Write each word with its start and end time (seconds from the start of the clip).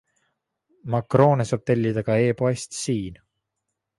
Makroone 0.93 1.45
saab 1.49 1.63
tellida 1.69 2.03
ka 2.07 2.15
e-poest 2.29 2.79
SIIN! 2.81 3.15